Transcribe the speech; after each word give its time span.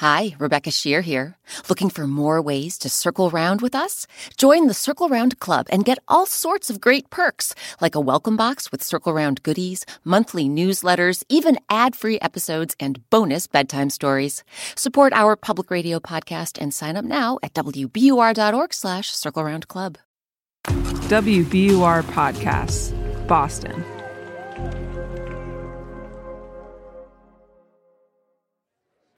Hi, 0.00 0.34
Rebecca 0.38 0.70
Sheir 0.70 1.02
here. 1.02 1.36
Looking 1.68 1.90
for 1.90 2.06
more 2.06 2.40
ways 2.40 2.78
to 2.78 2.88
circle 2.88 3.28
round 3.28 3.60
with 3.60 3.74
us? 3.74 4.06
Join 4.38 4.66
the 4.66 4.72
Circle 4.72 5.10
Round 5.10 5.38
Club 5.40 5.66
and 5.70 5.84
get 5.84 5.98
all 6.08 6.24
sorts 6.24 6.70
of 6.70 6.80
great 6.80 7.10
perks, 7.10 7.54
like 7.82 7.94
a 7.94 8.00
welcome 8.00 8.34
box 8.34 8.72
with 8.72 8.82
Circle 8.82 9.12
Round 9.12 9.42
goodies, 9.42 9.84
monthly 10.02 10.48
newsletters, 10.48 11.22
even 11.28 11.58
ad-free 11.68 12.18
episodes, 12.20 12.74
and 12.80 13.10
bonus 13.10 13.46
bedtime 13.46 13.90
stories. 13.90 14.42
Support 14.74 15.12
our 15.12 15.36
public 15.36 15.70
radio 15.70 16.00
podcast 16.00 16.56
and 16.58 16.72
sign 16.72 16.96
up 16.96 17.04
now 17.04 17.38
at 17.42 17.52
wbur.org 17.52 18.72
slash 18.72 19.10
Circle 19.10 19.44
Round 19.44 19.68
Club. 19.68 19.98
WBUR 20.64 22.04
Podcasts, 22.04 22.96
Boston. 23.28 23.84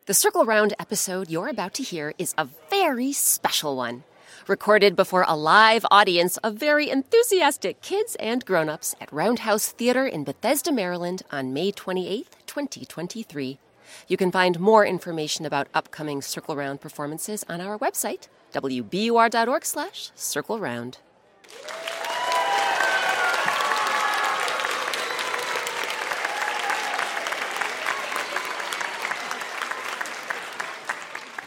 The 0.07 0.15
Circle 0.15 0.45
Round 0.45 0.75
episode 0.81 1.31
you're 1.31 1.47
about 1.47 1.75
to 1.75 1.85
hear 1.85 2.13
is 2.19 2.35
a 2.37 2.49
very 2.69 3.13
special 3.13 3.77
one. 3.77 4.03
Recorded 4.49 4.97
before 4.97 5.25
a 5.29 5.37
live 5.37 5.87
audience 5.93 6.39
of 6.39 6.57
very 6.57 6.91
enthusiastic 6.91 7.81
kids 7.83 8.17
and 8.17 8.45
grown-ups 8.45 8.97
at 9.01 9.13
Round 9.13 9.39
House 9.39 9.71
Theatre 9.71 10.05
in 10.05 10.25
Bethesda, 10.25 10.73
Maryland 10.73 11.23
on 11.31 11.53
May 11.53 11.71
28, 11.71 12.27
2023. 12.49 13.61
You 14.09 14.17
can 14.17 14.33
find 14.33 14.59
more 14.59 14.85
information 14.85 15.47
about 15.47 15.69
upcoming 15.73 16.21
Circle 16.21 16.57
Round 16.57 16.81
performances 16.81 17.45
on 17.49 17.61
our 17.61 17.79
website, 17.79 18.27
wbur.org 18.53 19.65
slash 19.65 20.11
circle 20.17 20.59
round. 20.59 20.99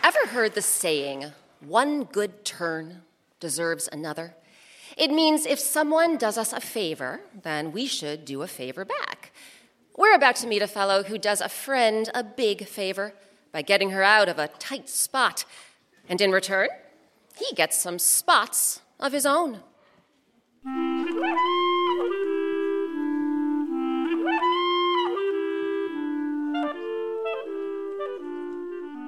Ever 0.06 0.28
heard 0.28 0.54
the 0.54 0.62
saying, 0.62 1.32
one 1.62 2.04
good 2.04 2.46
turn 2.46 3.02
deserves 3.40 3.90
another? 3.92 4.36
It 4.96 5.10
means 5.10 5.48
if 5.48 5.60
someone 5.60 6.18
does 6.18 6.38
us 6.38 6.54
a 6.54 6.62
favor, 6.62 7.22
then 7.42 7.72
we 7.72 7.88
should 7.88 8.24
do 8.24 8.44
a 8.44 8.48
favor 8.48 8.86
back. 8.86 9.32
We're 9.98 10.14
about 10.14 10.36
to 10.36 10.48
meet 10.48 10.62
a 10.62 10.68
fellow 10.68 11.02
who 11.02 11.18
does 11.18 11.42
a 11.42 11.50
friend 11.50 12.08
a 12.14 12.24
big 12.24 12.68
favor 12.68 13.16
by 13.52 13.64
getting 13.64 13.90
her 13.90 14.04
out 14.04 14.30
of 14.30 14.38
a 14.38 14.50
tight 14.60 14.90
spot. 14.90 15.44
And 16.08 16.22
in 16.22 16.30
return, 16.30 16.70
he 17.40 17.56
gets 17.56 17.76
some 17.76 17.98
spots 17.98 18.82
of 19.00 19.12
his 19.12 19.26
own. 19.26 19.62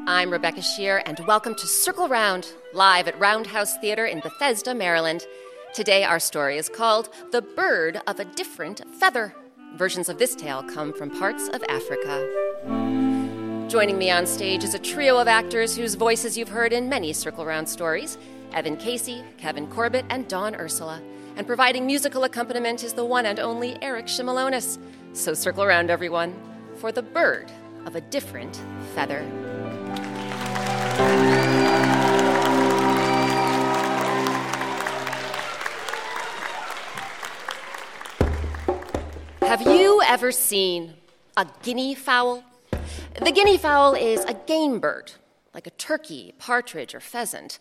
I'm 0.09 0.31
Rebecca 0.31 0.61
Sheir, 0.61 1.03
and 1.05 1.19
welcome 1.27 1.53
to 1.55 1.67
Circle 1.67 2.07
Round, 2.07 2.53
live 2.71 3.09
at 3.09 3.19
Round 3.19 3.45
House 3.45 3.77
Theatre 3.79 4.05
in 4.05 4.21
Bethesda, 4.21 4.73
Maryland. 4.73 5.27
Today, 5.73 6.05
our 6.05 6.17
story 6.17 6.57
is 6.57 6.69
called 6.69 7.09
The 7.33 7.41
Bird 7.41 7.99
of 8.07 8.21
a 8.21 8.23
Different 8.23 8.83
Feather. 9.01 9.35
Versions 9.75 10.07
of 10.07 10.17
this 10.17 10.33
tale 10.33 10.63
come 10.63 10.93
from 10.93 11.09
parts 11.19 11.49
of 11.49 11.61
Africa. 11.67 12.25
Joining 13.67 13.97
me 13.97 14.09
on 14.09 14.25
stage 14.25 14.63
is 14.63 14.73
a 14.73 14.79
trio 14.79 15.17
of 15.17 15.27
actors 15.27 15.75
whose 15.75 15.95
voices 15.95 16.37
you've 16.37 16.47
heard 16.47 16.71
in 16.71 16.87
many 16.87 17.11
Circle 17.11 17.45
Round 17.45 17.67
stories 17.67 18.17
Evan 18.53 18.77
Casey, 18.77 19.25
Kevin 19.37 19.67
Corbett, 19.67 20.05
and 20.09 20.25
Dawn 20.29 20.55
Ursula. 20.55 21.01
And 21.35 21.45
providing 21.45 21.85
musical 21.85 22.23
accompaniment 22.23 22.81
is 22.81 22.93
the 22.93 23.03
one 23.03 23.25
and 23.25 23.41
only 23.41 23.77
Eric 23.81 24.05
Shimelonis. 24.05 24.79
So 25.11 25.33
circle 25.33 25.63
around, 25.63 25.89
everyone, 25.89 26.33
for 26.77 26.93
The 26.93 27.03
Bird 27.03 27.51
of 27.85 27.97
a 27.97 28.01
Different 28.01 28.57
Feather. 28.95 29.56
Have 39.47 39.61
you 39.61 40.01
ever 40.07 40.31
seen 40.31 40.95
a 41.35 41.45
guinea 41.61 41.93
fowl? 41.93 42.43
The 43.21 43.31
guinea 43.31 43.57
fowl 43.57 43.93
is 43.93 44.23
a 44.25 44.33
game 44.33 44.79
bird, 44.79 45.11
like 45.53 45.67
a 45.67 45.71
turkey, 45.71 46.33
partridge, 46.39 46.95
or 46.95 46.99
pheasant. 46.99 47.59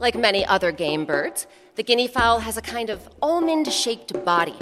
Like 0.00 0.16
many 0.16 0.44
other 0.44 0.72
game 0.72 1.04
birds, 1.04 1.46
the 1.76 1.84
guinea 1.84 2.08
fowl 2.08 2.40
has 2.40 2.56
a 2.56 2.62
kind 2.62 2.90
of 2.90 3.08
almond 3.22 3.72
shaped 3.72 4.24
body. 4.24 4.56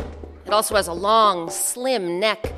It 0.45 0.53
also 0.53 0.75
has 0.75 0.89
a 0.89 0.93
long, 0.93 1.49
slim 1.49 2.21
neck. 2.21 2.53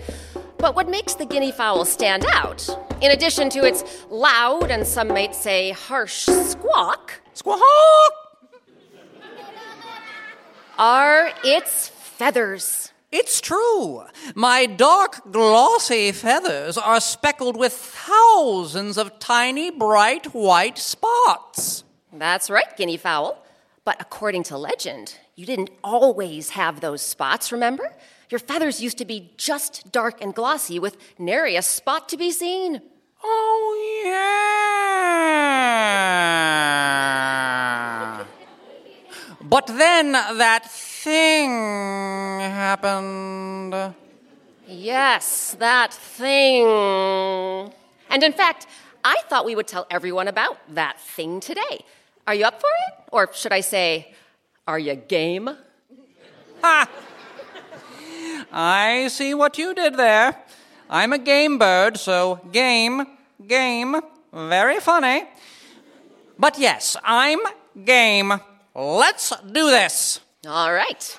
But 0.63 0.77
what 0.77 0.89
makes 0.89 1.15
the 1.15 1.27
guinea 1.27 1.51
fowl 1.51 1.85
stand 1.85 2.25
out, 2.25 2.69
in 3.01 3.11
addition 3.11 3.51
to 3.51 3.65
its 3.65 4.07
loud 4.11 4.71
and 4.71 4.87
some 4.87 5.09
might 5.09 5.35
say 5.35 5.73
harsh 5.73 6.27
squawk, 6.27 7.21
Squawk! 7.35 7.61
are 10.79 11.33
its 11.43 11.89
feathers. 11.89 12.93
It's 13.11 13.41
true. 13.41 14.05
My 14.37 14.67
dark, 14.67 15.33
glossy 15.33 16.13
feathers 16.13 16.79
are 16.79 17.01
speckled 17.01 17.57
with 17.57 17.73
thousands 17.73 18.99
of 18.99 19.19
tiny, 19.19 19.73
bright 19.73 20.27
white 20.27 20.79
spots. 20.79 21.83
That's 22.13 22.49
right, 22.49 22.77
guinea 22.77 22.99
fowl. 22.99 23.45
But 23.85 24.01
according 24.01 24.45
to 24.45 24.57
legend, 24.57 25.19
you 25.35 25.45
didn't 25.45 25.71
always 25.83 26.51
have 26.51 26.81
those 26.81 27.03
spots, 27.03 27.51
remember? 27.51 27.93
Your 28.33 28.39
feathers 28.39 28.81
used 28.81 28.97
to 28.97 29.05
be 29.05 29.31
just 29.37 29.93
dark 29.93 30.23
and 30.23 30.35
glossy 30.35 30.79
with 30.79 30.97
nary 31.19 31.55
a 31.55 31.61
spot 31.61 32.09
to 32.09 32.17
be 32.17 32.31
seen. 32.31 32.81
Oh, 33.23 34.03
yeah. 34.07 34.63
But 39.43 39.67
then 39.67 40.13
that 40.13 40.65
thing 40.71 41.51
happened. 42.41 43.95
Yes, 44.67 45.55
that 45.59 45.93
thing. 45.93 46.65
And 48.09 48.23
in 48.23 48.33
fact, 48.33 48.67
I 49.05 49.17
thought 49.29 49.45
we 49.45 49.55
would 49.55 49.67
tell 49.67 49.87
everyone 49.91 50.29
about 50.29 50.57
that 50.75 50.99
thing 50.99 51.41
today. 51.41 51.85
Are 52.27 52.35
you 52.35 52.47
up 52.47 52.63
for 52.63 52.71
it? 52.89 52.95
Or 53.13 53.29
should 53.35 53.53
I 53.53 53.61
say, 53.61 54.15
are 54.67 54.79
you 54.79 54.95
game? 54.95 55.51
Ha! 56.63 56.89
I 58.53 59.09
see 59.09 59.33
what 59.33 59.57
you 59.57 59.75
did 59.75 59.97
there. 59.97 60.37
I'm 60.91 61.15
a 61.15 61.19
game 61.19 61.59
bird, 61.59 61.97
so 61.97 62.41
game, 62.53 63.07
game, 63.47 63.97
very 64.31 64.79
funny. 64.79 65.25
But 66.39 66.59
yes, 66.59 66.97
I'm 67.03 67.39
game. 67.85 68.35
Let's 68.75 69.33
do 69.41 69.71
this. 69.71 70.21
All 70.47 70.73
right. 70.73 71.19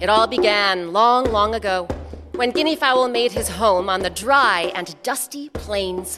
It 0.00 0.08
all 0.08 0.26
began 0.26 0.92
long, 0.92 1.24
long 1.30 1.54
ago 1.54 1.86
when 2.34 2.50
Guinea 2.50 2.76
Fowl 2.76 3.08
made 3.08 3.32
his 3.32 3.48
home 3.48 3.90
on 3.90 4.00
the 4.00 4.10
dry 4.10 4.72
and 4.74 4.94
dusty 5.02 5.50
plains. 5.50 6.16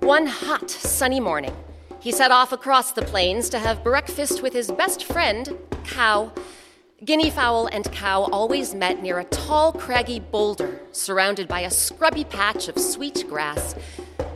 One 0.00 0.26
hot, 0.26 0.70
sunny 0.70 1.18
morning, 1.18 1.56
he 1.98 2.12
set 2.12 2.30
off 2.30 2.52
across 2.52 2.92
the 2.92 3.02
plains 3.02 3.48
to 3.48 3.58
have 3.58 3.82
breakfast 3.82 4.42
with 4.42 4.52
his 4.52 4.70
best 4.70 5.04
friend, 5.04 5.56
Cow. 5.84 6.32
Guinea 7.04 7.28
Fowl 7.28 7.66
and 7.66 7.90
Cow 7.92 8.22
always 8.32 8.74
met 8.74 9.02
near 9.02 9.18
a 9.18 9.24
tall, 9.24 9.72
craggy 9.72 10.20
boulder 10.20 10.80
surrounded 10.92 11.48
by 11.48 11.60
a 11.60 11.70
scrubby 11.70 12.24
patch 12.24 12.68
of 12.68 12.78
sweet 12.78 13.26
grass. 13.28 13.74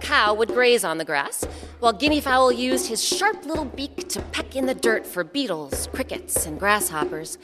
Cow 0.00 0.34
would 0.34 0.48
graze 0.48 0.84
on 0.84 0.98
the 0.98 1.04
grass, 1.04 1.44
while 1.80 1.94
Guinea 1.94 2.20
Fowl 2.20 2.52
used 2.52 2.88
his 2.88 3.02
sharp 3.02 3.46
little 3.46 3.64
beak 3.64 4.08
to 4.08 4.20
peck 4.20 4.54
in 4.54 4.66
the 4.66 4.74
dirt 4.74 5.06
for 5.06 5.24
beetles, 5.24 5.88
crickets, 5.94 6.44
and 6.44 6.58
grasshoppers. 6.58 7.38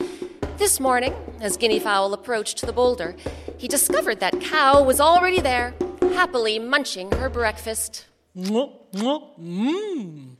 This 0.59 0.79
morning, 0.79 1.15
as 1.41 1.57
Guinea 1.57 1.81
Fowl 1.81 2.13
approached 2.13 2.67
the 2.67 2.73
boulder, 2.73 3.17
he 3.57 3.67
discovered 3.67 4.21
that 4.21 4.43
Cow 4.43 4.83
was 4.83 5.01
already 5.01 5.41
there, 5.41 5.75
happily 6.13 6.59
munching 6.59 7.11
her 7.13 7.31
breakfast. 7.31 8.05
Mmm. 8.37 10.37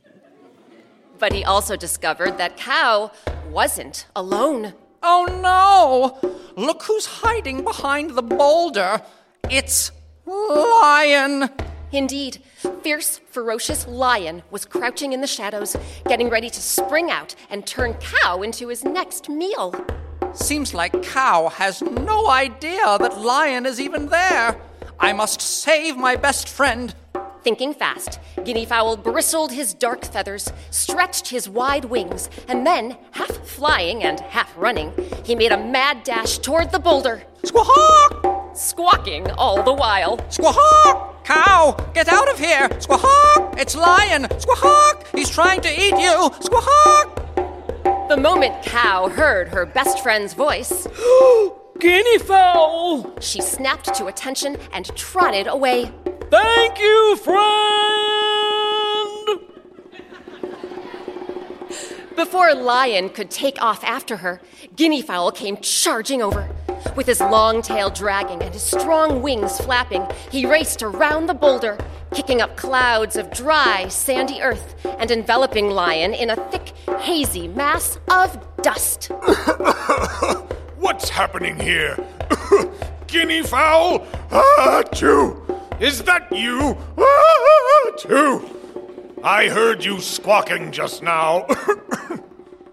But 1.17 1.33
he 1.33 1.43
also 1.43 1.75
discovered 1.75 2.37
that 2.37 2.57
Cow 2.57 3.11
wasn't 3.49 4.05
alone. 4.15 4.73
Oh 5.07 5.25
no! 5.39 6.33
Look 6.55 6.81
who's 6.81 7.05
hiding 7.05 7.63
behind 7.63 8.15
the 8.15 8.23
boulder. 8.23 9.03
It's 9.51 9.91
Lion. 10.25 11.51
Indeed, 11.91 12.41
fierce, 12.81 13.19
ferocious 13.29 13.87
lion 13.87 14.41
was 14.49 14.65
crouching 14.65 15.13
in 15.13 15.21
the 15.21 15.27
shadows, 15.27 15.75
getting 16.07 16.29
ready 16.29 16.49
to 16.49 16.59
spring 16.59 17.11
out 17.11 17.35
and 17.51 17.67
turn 17.67 17.93
Cow 17.93 18.41
into 18.41 18.69
his 18.69 18.83
next 18.83 19.29
meal. 19.29 19.75
Seems 20.33 20.73
like 20.73 21.03
Cow 21.03 21.49
has 21.49 21.83
no 21.83 22.27
idea 22.31 22.97
that 22.97 23.21
Lion 23.21 23.67
is 23.67 23.79
even 23.79 24.07
there. 24.07 24.59
I 24.99 25.13
must 25.13 25.39
save 25.39 25.97
my 25.97 26.15
best 26.15 26.49
friend. 26.49 26.95
Thinking 27.45 27.75
fast, 27.75 28.19
Guinea 28.43 28.65
Fowl 28.65 28.97
bristled 28.97 29.51
his 29.51 29.75
dark 29.75 30.03
feathers, 30.03 30.51
stretched 30.71 31.27
his 31.27 31.47
wide 31.47 31.85
wings, 31.85 32.27
and 32.47 32.65
then, 32.65 32.97
half 33.11 33.37
flying 33.47 34.03
and 34.03 34.19
half 34.19 34.51
running, 34.57 34.91
he 35.23 35.35
made 35.35 35.51
a 35.51 35.63
mad 35.63 36.03
dash 36.03 36.39
toward 36.39 36.71
the 36.71 36.79
boulder, 36.79 37.21
Squawk! 37.43 38.55
squawking 38.55 39.29
all 39.33 39.61
the 39.61 39.71
while. 39.71 40.17
Squawk! 40.31 41.23
Cow, 41.23 41.77
get 41.93 42.07
out 42.07 42.31
of 42.31 42.39
here! 42.39 42.67
Squawk! 42.79 43.53
It's 43.59 43.75
Lion! 43.75 44.25
Squawk! 44.39 45.05
He's 45.13 45.29
trying 45.29 45.61
to 45.61 45.69
eat 45.69 45.99
you! 45.99 46.31
Squawk! 46.41 48.09
The 48.09 48.17
moment 48.17 48.63
Cow 48.63 49.07
heard 49.07 49.49
her 49.49 49.67
best 49.67 49.99
friend's 49.99 50.33
voice, 50.33 50.87
Guinea 51.79 52.17
fowl! 52.17 53.19
she 53.19 53.39
snapped 53.39 53.93
to 53.93 54.07
attention 54.07 54.57
and 54.73 54.87
trotted 54.95 55.45
away. 55.45 55.91
Thank 56.29 56.79
you, 56.79 57.15
friend! 57.17 57.75
Before 62.15 62.53
Lion 62.55 63.09
could 63.09 63.29
take 63.29 63.61
off 63.61 63.83
after 63.83 64.17
her, 64.17 64.41
Guinea 64.75 65.01
Fowl 65.01 65.31
came 65.31 65.57
charging 65.57 66.21
over. 66.21 66.49
With 66.95 67.07
his 67.07 67.19
long 67.19 67.61
tail 67.61 67.89
dragging 67.89 68.41
and 68.41 68.53
his 68.53 68.63
strong 68.63 69.21
wings 69.21 69.59
flapping, 69.59 70.07
he 70.31 70.45
raced 70.45 70.81
around 70.81 71.27
the 71.27 71.33
boulder, 71.33 71.77
kicking 72.13 72.41
up 72.41 72.55
clouds 72.55 73.17
of 73.17 73.29
dry, 73.31 73.87
sandy 73.89 74.41
earth 74.41 74.75
and 74.99 75.11
enveloping 75.11 75.69
Lion 75.69 76.13
in 76.13 76.29
a 76.29 76.35
thick, 76.49 76.69
hazy 76.99 77.47
mass 77.49 77.99
of 78.09 78.37
dust. 78.61 79.05
What's 80.77 81.09
happening 81.09 81.59
here? 81.59 81.97
Guinea 83.07 83.43
fowl? 83.43 83.99
Achoo! 84.31 85.41
Is 85.79 86.03
that 86.03 86.31
you? 86.31 86.77
Achoo! 86.97 88.49
I 89.23 89.49
heard 89.49 89.83
you 89.83 89.99
squawking 89.99 90.71
just 90.71 91.03
now. 91.03 91.47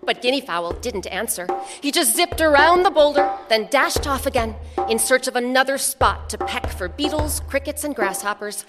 But 0.05 0.21
Guinea 0.21 0.41
Fowl 0.41 0.73
didn't 0.73 1.07
answer. 1.07 1.47
He 1.81 1.93
just 1.93 2.17
zipped 2.17 2.41
around 2.41 2.83
the 2.83 2.91
boulder, 2.91 3.39
then 3.49 3.69
dashed 3.71 4.09
off 4.09 4.27
again 4.27 4.57
in 4.89 4.99
search 4.99 5.29
of 5.29 5.37
another 5.37 5.79
spot 5.79 6.29
to 6.31 6.39
peck 6.39 6.71
for 6.71 6.89
beetles, 6.89 7.41
crickets, 7.49 7.85
and 7.85 7.95
grasshoppers. 7.95 8.65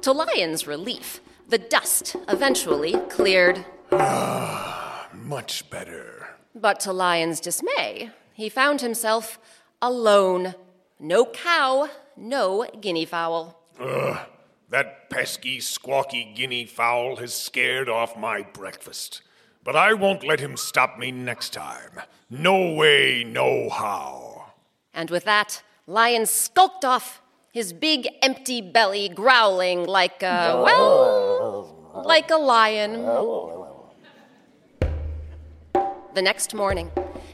To 0.00 0.10
Lion's 0.10 0.66
relief, 0.66 1.20
the 1.48 1.58
dust 1.58 2.16
eventually 2.28 2.94
cleared. 3.08 3.64
Ah, 3.92 5.06
much 5.14 5.70
better. 5.70 6.26
But 6.52 6.80
to 6.80 6.92
Lion's 6.92 7.38
dismay, 7.38 8.10
he 8.34 8.48
found 8.48 8.80
himself 8.80 9.38
alone. 9.80 10.56
No 10.98 11.26
cow, 11.26 11.88
no 12.16 12.66
guinea 12.80 13.04
fowl. 13.04 13.61
That 14.70 15.10
pesky, 15.10 15.58
squawky 15.58 16.34
guinea 16.34 16.64
fowl 16.64 17.16
has 17.16 17.34
scared 17.34 17.88
off 17.88 18.16
my 18.16 18.42
breakfast. 18.42 19.22
But 19.64 19.76
I 19.76 19.92
won't 19.92 20.24
let 20.24 20.40
him 20.40 20.56
stop 20.56 20.98
me 20.98 21.12
next 21.12 21.52
time. 21.52 22.00
No 22.30 22.72
way, 22.74 23.22
no 23.22 23.68
how. 23.68 24.52
And 24.94 25.10
with 25.10 25.24
that, 25.24 25.62
Lion 25.86 26.26
skulked 26.26 26.84
off, 26.84 27.20
his 27.52 27.72
big 27.72 28.08
empty 28.22 28.60
belly 28.60 29.08
growling 29.08 29.84
like 29.84 30.22
a, 30.22 30.62
well, 30.64 32.02
like 32.06 32.30
a 32.30 32.36
lion. 32.36 32.92
The 36.14 36.22
next 36.22 36.54
morning, 36.54 36.90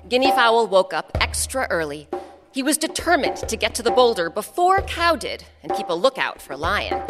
Guinea 0.09 0.31
Fowl 0.33 0.67
woke 0.67 0.93
up 0.93 1.17
extra 1.21 1.67
early. 1.71 2.09
He 2.53 2.62
was 2.62 2.79
determined 2.79 3.37
to 3.37 3.56
get 3.56 3.75
to 3.77 3.83
the 3.83 3.91
boulder 3.91 4.31
before 4.31 4.81
Cow 4.83 5.17
did 5.17 5.45
and 5.62 5.75
keep 5.75 5.89
a 5.89 5.95
lookout 5.95 6.41
for 6.41 6.56
Lion. 6.56 7.03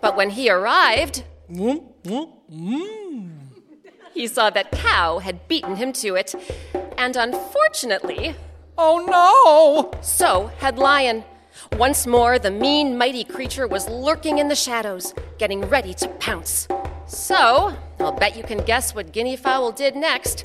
But 0.00 0.16
when 0.16 0.30
he 0.30 0.50
arrived, 0.50 1.24
mm. 1.50 1.82
he 4.14 4.26
saw 4.26 4.50
that 4.50 4.72
Cow 4.72 5.18
had 5.18 5.48
beaten 5.48 5.76
him 5.76 5.92
to 5.94 6.14
it. 6.14 6.34
And 6.96 7.16
unfortunately, 7.16 8.34
Oh 8.78 8.98
no! 9.06 9.98
so 10.02 10.50
had 10.58 10.78
Lion. 10.78 11.24
Once 11.72 12.06
more, 12.06 12.38
the 12.38 12.50
mean, 12.50 12.98
mighty 12.98 13.24
creature 13.24 13.66
was 13.66 13.88
lurking 13.88 14.36
in 14.38 14.48
the 14.48 14.54
shadows, 14.54 15.14
getting 15.38 15.62
ready 15.62 15.94
to 15.94 16.08
pounce. 16.20 16.68
So, 17.06 17.74
I'll 17.98 18.12
bet 18.12 18.36
you 18.36 18.42
can 18.42 18.62
guess 18.64 18.94
what 18.94 19.12
Guinea 19.12 19.36
Fowl 19.36 19.72
did 19.72 19.96
next. 19.96 20.44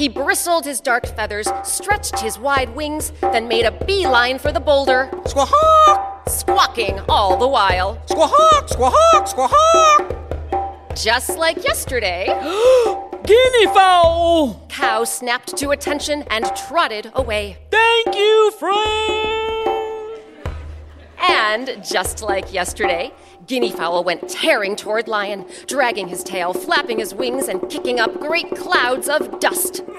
He 0.00 0.08
bristled 0.08 0.64
his 0.64 0.80
dark 0.80 1.04
feathers, 1.04 1.46
stretched 1.62 2.20
his 2.20 2.38
wide 2.38 2.74
wings, 2.74 3.12
then 3.20 3.48
made 3.48 3.66
a 3.66 3.84
beeline 3.84 4.38
for 4.38 4.50
the 4.50 4.58
boulder, 4.58 5.10
Squawk! 5.26 6.26
squawking 6.26 6.98
all 7.06 7.36
the 7.36 7.46
while. 7.46 8.00
Squawk! 8.06 8.70
Squawk! 8.70 9.28
Squawk! 9.28 10.96
Just 10.96 11.36
like 11.36 11.62
yesterday, 11.62 12.24
Guinea 13.26 13.66
fowl! 13.74 14.64
Cow 14.70 15.04
snapped 15.04 15.54
to 15.58 15.68
attention 15.68 16.24
and 16.30 16.46
trotted 16.56 17.12
away. 17.12 17.58
Thank 17.70 18.16
you, 18.16 18.52
friend! 18.58 19.39
And 21.28 21.84
just 21.84 22.22
like 22.22 22.52
yesterday, 22.52 23.12
Guinea 23.46 23.72
Fowl 23.72 24.04
went 24.04 24.28
tearing 24.28 24.76
toward 24.76 25.08
Lion, 25.08 25.44
dragging 25.66 26.08
his 26.08 26.22
tail, 26.22 26.52
flapping 26.52 26.98
his 26.98 27.14
wings, 27.14 27.48
and 27.48 27.68
kicking 27.68 28.00
up 28.00 28.20
great 28.20 28.50
clouds 28.56 29.08
of 29.08 29.40
dust. 29.40 29.82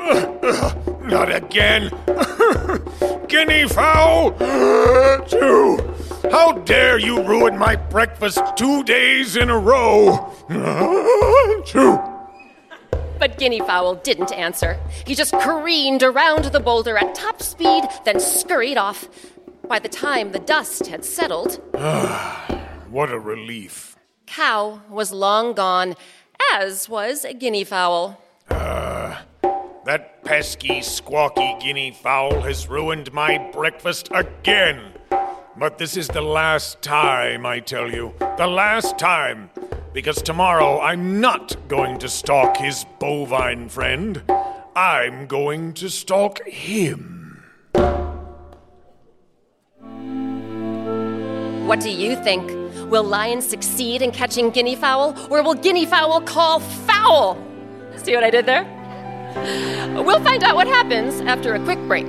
Not 1.02 1.34
again. 1.34 1.90
guinea 3.28 3.68
fowl! 3.68 4.32
Achoo! 4.40 6.32
How 6.32 6.52
dare 6.52 7.00
you 7.00 7.24
ruin 7.24 7.58
my 7.58 7.76
breakfast 7.76 8.40
two 8.58 8.84
days 8.84 9.36
in 9.36 9.50
a 9.50 9.58
row? 9.58 10.34
Achoo! 10.50 12.08
But 13.20 13.38
Guinea 13.38 13.60
Fowl 13.60 13.96
didn't 13.96 14.34
answer. 14.34 14.80
He 15.06 15.14
just 15.14 15.34
careened 15.34 16.02
around 16.02 16.46
the 16.46 16.60
boulder 16.60 16.98
at 16.98 17.14
top 17.14 17.42
speed, 17.42 17.84
then 18.04 18.20
scurried 18.20 18.78
off. 18.78 19.08
By 19.72 19.80
the 19.80 19.88
time 19.88 20.34
the 20.34 20.40
dust 20.40 20.88
had 20.88 21.06
settled, 21.06 21.62
What 22.90 23.10
a 23.10 23.18
relief. 23.18 23.96
Cow 24.26 24.82
was 24.90 25.14
long 25.14 25.54
gone, 25.54 25.96
as 26.54 26.90
was 26.90 27.24
a 27.24 27.34
Guinea 27.34 27.64
Fowl. 27.64 28.22
Uh, 28.50 29.16
that 29.86 30.26
pesky, 30.26 30.82
squawky 30.82 31.58
guinea 31.62 31.92
fowl 31.92 32.42
has 32.42 32.68
ruined 32.68 33.14
my 33.14 33.38
breakfast 33.54 34.10
again. 34.12 34.92
But 35.56 35.78
this 35.78 35.96
is 35.96 36.10
the 36.10 36.22
last 36.22 36.82
time, 36.82 37.46
I 37.46 37.62
tell 37.62 37.90
you. 37.90 38.14
The 38.20 38.48
last 38.48 39.00
time. 39.00 39.52
Because 39.94 40.22
tomorrow 40.22 40.82
I'm 40.82 41.22
not 41.22 41.56
going 41.70 41.98
to 42.00 42.10
stalk 42.10 42.58
his 42.58 42.86
bovine 43.00 43.70
friend. 43.70 44.22
I'm 44.76 45.28
going 45.28 45.72
to 45.76 45.90
stalk 45.90 46.46
him. 46.46 47.22
What 51.72 51.80
do 51.80 51.90
you 51.90 52.18
think? 52.18 52.52
Will 52.92 53.06
lions 53.06 53.48
succeed 53.48 54.02
in 54.02 54.12
catching 54.12 54.50
Guinea 54.50 54.76
Fowl, 54.76 55.16
or 55.32 55.42
will 55.42 55.54
Guinea 55.54 55.86
Fowl 55.86 56.20
call 56.20 56.60
foul? 56.60 57.38
See 57.96 58.14
what 58.14 58.26
I 58.26 58.30
did 58.30 58.46
there? 58.46 58.66
We'll 60.04 60.22
find 60.22 60.44
out 60.44 60.58
what 60.58 60.68
happens 60.68 61.22
after 61.22 61.54
a 61.54 61.64
quick 61.64 61.80
break. 61.88 62.08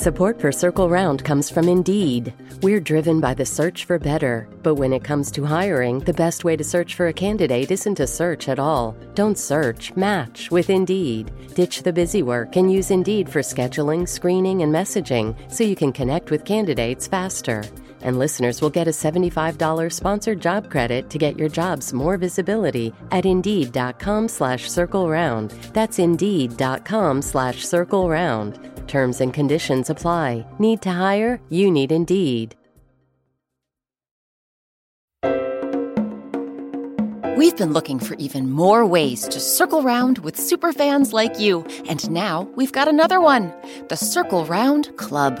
Support 0.00 0.40
for 0.40 0.50
Circle 0.50 0.88
Round 0.88 1.22
comes 1.22 1.50
from 1.50 1.68
Indeed. 1.68 2.32
We're 2.62 2.80
driven 2.80 3.20
by 3.20 3.34
the 3.34 3.44
search 3.44 3.84
for 3.84 3.98
better, 3.98 4.48
but 4.62 4.76
when 4.76 4.94
it 4.94 5.04
comes 5.04 5.30
to 5.32 5.44
hiring, 5.44 5.98
the 5.98 6.14
best 6.14 6.42
way 6.42 6.56
to 6.56 6.64
search 6.64 6.94
for 6.94 7.08
a 7.08 7.12
candidate 7.12 7.70
isn't 7.70 7.96
to 7.96 8.06
search 8.06 8.48
at 8.48 8.58
all. 8.58 8.96
Don't 9.14 9.36
search, 9.36 9.94
match 9.96 10.50
with 10.50 10.70
Indeed. 10.70 11.30
Ditch 11.54 11.82
the 11.82 11.92
busy 11.92 12.22
work 12.22 12.56
and 12.56 12.72
use 12.72 12.90
Indeed 12.90 13.28
for 13.28 13.40
scheduling, 13.40 14.08
screening, 14.08 14.62
and 14.62 14.74
messaging 14.74 15.36
so 15.52 15.64
you 15.64 15.76
can 15.76 15.92
connect 15.92 16.30
with 16.30 16.46
candidates 16.46 17.06
faster. 17.06 17.62
And 18.02 18.18
listeners 18.18 18.60
will 18.60 18.70
get 18.70 18.86
a 18.86 18.90
$75 18.90 19.92
sponsored 19.92 20.40
job 20.40 20.70
credit 20.70 21.08
to 21.10 21.18
get 21.18 21.38
your 21.38 21.48
jobs 21.48 21.92
more 21.94 22.16
visibility 22.18 22.92
at 23.10 23.24
Indeed.com 23.24 24.28
slash 24.28 24.68
Circle 24.68 25.08
Round. 25.08 25.50
That's 25.72 25.98
Indeed.com 25.98 27.22
slash 27.22 27.64
Circle 27.64 28.08
Round. 28.08 28.58
Terms 28.86 29.20
and 29.20 29.32
conditions 29.32 29.88
apply. 29.88 30.44
Need 30.58 30.82
to 30.82 30.90
hire? 30.90 31.40
You 31.48 31.70
need 31.70 31.92
Indeed. 31.92 32.56
We've 37.40 37.56
been 37.56 37.72
looking 37.72 38.00
for 38.00 38.16
even 38.16 38.50
more 38.50 38.84
ways 38.84 39.26
to 39.28 39.40
circle 39.40 39.82
round 39.82 40.18
with 40.18 40.36
superfans 40.36 41.14
like 41.14 41.40
you, 41.40 41.64
and 41.88 42.10
now 42.10 42.42
we've 42.54 42.70
got 42.70 42.86
another 42.86 43.18
one 43.18 43.54
the 43.88 43.96
Circle 43.96 44.44
Round 44.44 44.94
Club. 44.98 45.40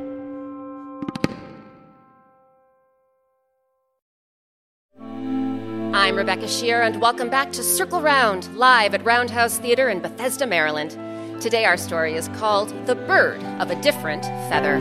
I'm 6.01 6.15
Rebecca 6.15 6.45
Sheir, 6.45 6.83
and 6.83 6.99
welcome 6.99 7.29
back 7.29 7.51
to 7.51 7.61
Circle 7.61 8.01
Round, 8.01 8.57
live 8.57 8.95
at 8.95 9.05
Round 9.05 9.29
House 9.29 9.59
Theatre 9.59 9.89
in 9.89 9.99
Bethesda, 9.99 10.47
Maryland. 10.47 10.97
Today, 11.39 11.63
our 11.63 11.77
story 11.77 12.15
is 12.15 12.27
called 12.29 12.69
The 12.87 12.95
Bird 12.95 13.43
of 13.61 13.69
a 13.69 13.79
Different 13.83 14.23
Feather. 14.49 14.79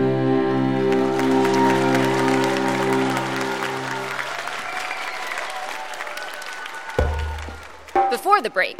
Before 8.09 8.41
the 8.41 8.49
break, 8.49 8.79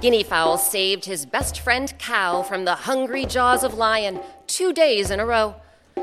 Guinea 0.00 0.22
Fowl 0.22 0.58
saved 0.58 1.06
his 1.06 1.26
best 1.26 1.58
friend 1.58 1.92
Cow 1.98 2.44
from 2.44 2.64
the 2.64 2.76
hungry 2.76 3.26
jaws 3.26 3.64
of 3.64 3.74
Lion 3.74 4.20
two 4.46 4.72
days 4.72 5.10
in 5.10 5.18
a 5.18 5.26
row. 5.26 5.56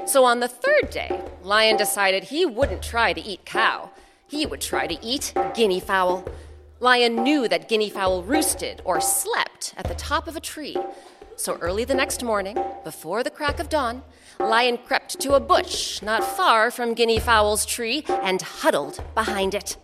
So 0.06 0.26
on 0.26 0.42
the 0.42 0.50
third 0.50 0.90
day, 0.90 1.22
Lion 1.42 1.78
decided 1.78 2.26
he 2.26 2.46
wouldn't 2.46 2.84
try 2.84 3.14
to 3.14 3.22
eat 3.22 3.46
Cow. 3.46 3.92
He 4.30 4.46
would 4.46 4.62
try 4.62 4.86
to 4.86 5.06
eat 5.06 5.34
Guinea 5.56 5.80
Fowl. 5.80 6.24
Lion 6.80 7.24
knew 7.24 7.48
that 7.48 7.68
Guinea 7.68 7.90
Fowl 7.90 8.22
roosted 8.22 8.80
or 8.86 9.02
slept 9.02 9.74
at 9.76 9.88
the 9.88 9.96
top 9.96 10.28
of 10.28 10.36
a 10.36 10.40
tree. 10.40 10.78
So 11.36 11.58
early 11.58 11.84
the 11.84 11.96
next 11.96 12.24
morning, 12.24 12.58
before 12.84 13.24
the 13.24 13.32
crack 13.32 13.60
of 13.60 13.70
dawn, 13.70 14.04
Lion 14.40 14.78
crept 14.78 15.20
to 15.22 15.34
a 15.34 15.40
bush 15.40 16.04
not 16.04 16.24
far 16.24 16.70
from 16.70 16.94
Guinea 16.94 17.20
Fowl's 17.20 17.66
tree 17.66 18.06
and 18.08 18.42
huddled 18.42 19.04
behind 19.16 19.56
it. 19.56 19.78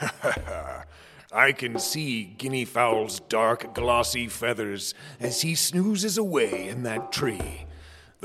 I 1.32 1.52
can 1.52 1.78
see 1.78 2.24
Guinea 2.24 2.64
Fowl's 2.64 3.20
dark, 3.20 3.72
glossy 3.72 4.26
feathers 4.26 4.94
as 5.20 5.42
he 5.42 5.54
snoozes 5.54 6.18
away 6.18 6.68
in 6.68 6.82
that 6.82 7.12
tree. 7.12 7.65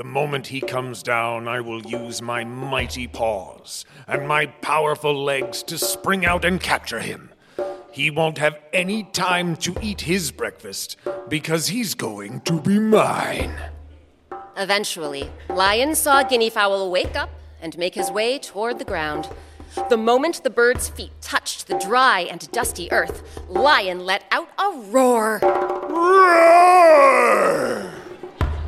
The 0.02 0.08
moment 0.08 0.48
he 0.48 0.60
comes 0.60 1.00
down, 1.00 1.46
I 1.46 1.60
will 1.60 1.80
use 1.82 2.20
my 2.20 2.42
mighty 2.42 3.06
paws 3.06 3.84
and 4.08 4.26
my 4.26 4.46
powerful 4.46 5.14
legs 5.14 5.62
to 5.62 5.78
spring 5.78 6.26
out 6.26 6.44
and 6.44 6.60
capture 6.60 6.98
him. 6.98 7.30
He 7.92 8.10
won't 8.10 8.38
have 8.38 8.58
any 8.72 9.04
time 9.04 9.54
to 9.58 9.76
eat 9.80 10.00
his 10.00 10.32
breakfast 10.32 10.96
because 11.28 11.68
he's 11.68 11.94
going 11.94 12.40
to 12.40 12.60
be 12.60 12.80
mine. 12.80 13.54
Eventually, 14.56 15.30
Lion 15.48 15.94
saw 15.94 16.24
Guinea 16.24 16.50
Fowl 16.50 16.90
wake 16.90 17.14
up 17.14 17.30
and 17.60 17.78
make 17.78 17.94
his 17.94 18.10
way 18.10 18.40
toward 18.40 18.80
the 18.80 18.84
ground. 18.84 19.28
The 19.88 19.96
moment 19.96 20.42
the 20.42 20.50
bird's 20.50 20.88
feet 20.88 21.12
touched 21.20 21.68
the 21.68 21.78
dry 21.78 22.22
and 22.22 22.50
dusty 22.50 22.90
earth, 22.90 23.22
Lion 23.48 24.04
let 24.04 24.24
out 24.32 24.48
a 24.58 24.72
roar. 24.90 25.38
Roar! 25.88 26.52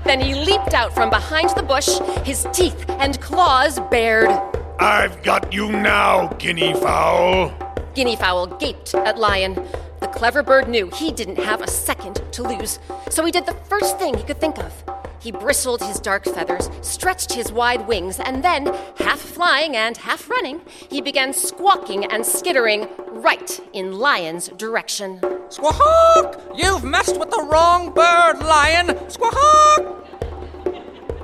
Then 0.04 0.20
he 0.20 0.34
leaped 0.34 0.74
out 0.74 0.94
from 0.94 1.08
behind 1.10 1.50
the 1.50 1.62
bush, 1.62 1.98
his 2.24 2.46
teeth 2.52 2.84
and 2.88 3.20
claws 3.20 3.80
bared. 3.90 4.30
I've 4.78 5.22
got 5.22 5.52
you 5.52 5.72
now, 5.72 6.28
Guinea 6.38 6.74
Fowl. 6.74 7.52
Guinea 7.94 8.16
Fowl 8.16 8.46
gaped 8.46 8.94
at 8.94 9.18
Lion. 9.18 9.54
The 10.00 10.08
clever 10.08 10.42
bird 10.42 10.68
knew 10.68 10.90
he 10.90 11.10
didn't 11.10 11.38
have 11.38 11.62
a 11.62 11.70
second 11.70 12.22
to 12.32 12.42
lose, 12.42 12.78
so 13.08 13.24
he 13.24 13.32
did 13.32 13.46
the 13.46 13.54
first 13.68 13.98
thing 13.98 14.14
he 14.14 14.22
could 14.24 14.40
think 14.40 14.58
of. 14.58 14.84
He 15.20 15.32
bristled 15.32 15.82
his 15.82 16.00
dark 16.00 16.24
feathers, 16.26 16.68
stretched 16.82 17.32
his 17.32 17.50
wide 17.50 17.88
wings, 17.88 18.20
and 18.20 18.44
then, 18.44 18.66
half 18.98 19.18
flying 19.18 19.74
and 19.74 19.96
half 19.96 20.28
running, 20.28 20.60
he 20.90 21.00
began 21.00 21.32
squawking 21.32 22.04
and 22.04 22.26
skittering 22.26 22.88
right 23.08 23.58
in 23.72 23.98
Lion's 23.98 24.48
direction. 24.48 25.20
Squawk! 25.54 26.40
You've 26.56 26.82
messed 26.82 27.16
with 27.16 27.30
the 27.30 27.40
wrong 27.48 27.94
bird, 27.94 28.40
Lion! 28.40 29.08
Squawk! 29.08 30.04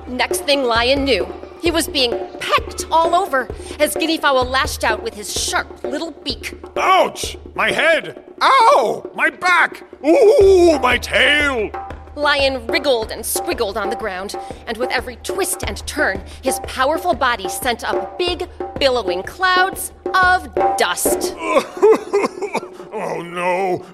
Next 0.06 0.42
thing 0.44 0.62
Lion 0.62 1.02
knew, 1.02 1.26
he 1.60 1.72
was 1.72 1.88
being 1.88 2.12
pecked 2.38 2.86
all 2.92 3.16
over 3.16 3.48
as 3.80 3.96
Guinea 3.96 4.18
Fowl 4.18 4.44
lashed 4.44 4.84
out 4.84 5.02
with 5.02 5.14
his 5.14 5.36
sharp 5.36 5.82
little 5.82 6.12
beak. 6.12 6.56
Ouch! 6.76 7.38
My 7.56 7.72
head! 7.72 8.22
Ow! 8.40 9.10
My 9.16 9.30
back! 9.30 9.82
Ooh, 10.06 10.78
my 10.78 10.96
tail! 10.96 11.68
Lion 12.14 12.68
wriggled 12.68 13.10
and 13.10 13.24
squiggled 13.24 13.76
on 13.76 13.90
the 13.90 13.96
ground, 13.96 14.36
and 14.68 14.76
with 14.76 14.90
every 14.90 15.16
twist 15.16 15.64
and 15.66 15.84
turn, 15.88 16.22
his 16.40 16.60
powerful 16.60 17.14
body 17.14 17.48
sent 17.48 17.82
up 17.82 18.16
big, 18.16 18.48
billowing 18.78 19.24
clouds 19.24 19.92
of 20.14 20.54
dust. 20.76 21.34
Oh 22.92 23.22
no! 23.22 23.84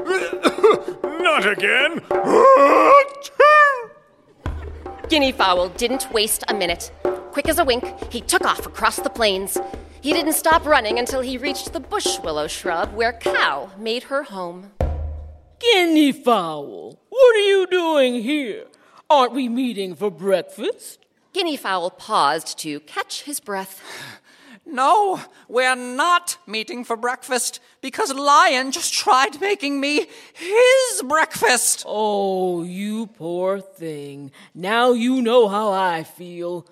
Not 1.22 1.46
again! 1.46 2.00
Guinea 5.08 5.32
Fowl 5.32 5.68
didn't 5.70 6.12
waste 6.12 6.44
a 6.48 6.54
minute. 6.54 6.92
Quick 7.32 7.48
as 7.48 7.58
a 7.58 7.64
wink, 7.64 7.84
he 8.12 8.20
took 8.20 8.44
off 8.44 8.66
across 8.66 8.96
the 8.96 9.10
plains. 9.10 9.58
He 10.00 10.12
didn't 10.12 10.32
stop 10.32 10.64
running 10.64 10.98
until 10.98 11.20
he 11.20 11.38
reached 11.38 11.72
the 11.72 11.80
bush 11.80 12.18
willow 12.20 12.46
shrub 12.46 12.94
where 12.94 13.12
Cow 13.12 13.70
made 13.78 14.04
her 14.04 14.22
home. 14.22 14.70
Guinea 15.58 16.12
fowl, 16.12 16.98
what 17.08 17.36
are 17.36 17.48
you 17.48 17.66
doing 17.66 18.22
here? 18.22 18.66
Aren't 19.08 19.32
we 19.32 19.48
meeting 19.48 19.94
for 19.94 20.10
breakfast? 20.10 21.06
Guinea 21.32 21.56
Fowl 21.56 21.90
paused 21.90 22.58
to 22.60 22.80
catch 22.80 23.22
his 23.22 23.40
breath. 23.40 23.82
No, 24.68 25.20
we're 25.48 25.76
not 25.76 26.38
meeting 26.44 26.82
for 26.82 26.96
breakfast 26.96 27.60
because 27.80 28.12
Lion 28.12 28.72
just 28.72 28.92
tried 28.92 29.40
making 29.40 29.80
me 29.80 30.06
his 30.34 31.02
breakfast. 31.04 31.84
Oh, 31.86 32.64
you 32.64 33.06
poor 33.06 33.60
thing. 33.60 34.32
Now 34.54 34.92
you 34.92 35.22
know 35.22 35.46
how 35.46 35.70
I 35.70 36.02
feel. 36.02 36.66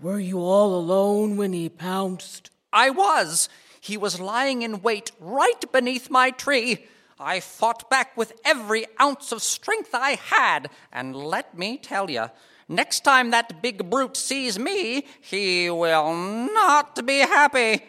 Were 0.00 0.18
you 0.18 0.40
all 0.40 0.74
alone 0.74 1.36
when 1.36 1.52
he 1.52 1.68
pounced? 1.68 2.50
I 2.72 2.88
was. 2.88 3.50
He 3.82 3.98
was 3.98 4.18
lying 4.18 4.62
in 4.62 4.80
wait 4.80 5.12
right 5.20 5.72
beneath 5.72 6.10
my 6.10 6.30
tree. 6.30 6.86
I 7.20 7.40
fought 7.40 7.88
back 7.90 8.16
with 8.16 8.32
every 8.44 8.86
ounce 9.00 9.30
of 9.30 9.42
strength 9.42 9.94
I 9.94 10.12
had, 10.16 10.70
and 10.92 11.14
let 11.14 11.56
me 11.56 11.76
tell 11.78 12.10
you, 12.10 12.30
next 12.68 13.00
time 13.00 13.30
that 13.30 13.62
big 13.62 13.90
brute 13.90 14.16
sees 14.16 14.58
me, 14.58 15.06
he 15.20 15.70
will 15.70 16.14
not 16.14 17.06
be 17.06 17.18
happy. 17.20 17.82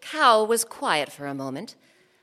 Cow 0.00 0.44
was 0.44 0.64
quiet 0.64 1.10
for 1.10 1.26
a 1.26 1.34
moment. 1.34 1.76